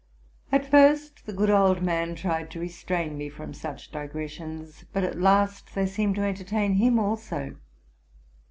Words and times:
At 0.51 0.65
first 0.65 1.27
the 1.27 1.31
good 1.31 1.51
old 1.51 1.83
man 1.83 2.15
tried 2.15 2.49
to 2.49 2.59
restrain 2.59 3.19
me 3.19 3.29
from 3.29 3.53
such 3.53 3.91
digressions, 3.91 4.83
but 4.93 5.03
at 5.03 5.21
last 5.21 5.75
they 5.75 5.85
seemed 5.85 6.15
to 6.15 6.21
entertain 6.25 6.73
him 6.73 6.97
also. 6.97 7.57